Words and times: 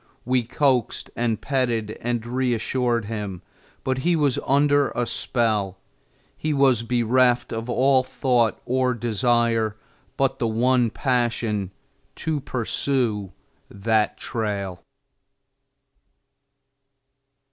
We 0.25 0.41
coaxed 0.41 1.11
and 1.15 1.39
petted 1.39 1.91
and 2.01 2.25
reassured 2.25 3.05
him, 3.05 3.43
but 3.83 3.99
he 3.99 4.15
was 4.15 4.39
under 4.47 4.89
a 4.95 5.05
spell; 5.05 5.77
he 6.35 6.53
was 6.55 6.81
bereft 6.81 7.53
of 7.53 7.69
all 7.69 8.01
thought 8.01 8.59
or 8.65 8.95
desire 8.95 9.75
but 10.17 10.39
the 10.39 10.47
one 10.47 10.89
passion 10.89 11.69
to 12.15 12.39
pursue 12.39 13.31
that 13.69 14.17
trail. 14.17 14.81